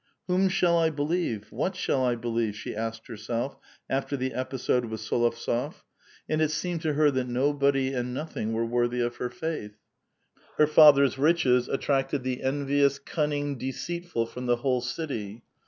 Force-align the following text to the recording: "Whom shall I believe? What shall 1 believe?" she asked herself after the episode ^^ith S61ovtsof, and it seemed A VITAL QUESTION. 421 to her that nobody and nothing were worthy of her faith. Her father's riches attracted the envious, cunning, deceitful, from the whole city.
"Whom 0.25 0.49
shall 0.49 0.79
I 0.79 0.89
believe? 0.89 1.51
What 1.51 1.75
shall 1.75 2.01
1 2.01 2.17
believe?" 2.21 2.55
she 2.55 2.75
asked 2.75 3.05
herself 3.05 3.55
after 3.87 4.17
the 4.17 4.33
episode 4.33 4.83
^^ith 4.85 4.89
S61ovtsof, 4.89 5.83
and 6.27 6.41
it 6.41 6.49
seemed 6.49 6.79
A 6.79 6.89
VITAL 6.91 6.95
QUESTION. 6.95 6.95
421 6.95 6.95
to 6.95 6.97
her 6.97 7.11
that 7.11 7.31
nobody 7.31 7.93
and 7.93 8.11
nothing 8.15 8.51
were 8.53 8.65
worthy 8.65 8.99
of 9.01 9.17
her 9.17 9.29
faith. 9.29 9.77
Her 10.57 10.65
father's 10.65 11.19
riches 11.19 11.67
attracted 11.69 12.23
the 12.23 12.41
envious, 12.41 12.97
cunning, 12.97 13.59
deceitful, 13.59 14.25
from 14.25 14.47
the 14.47 14.55
whole 14.55 14.81
city. 14.81 15.43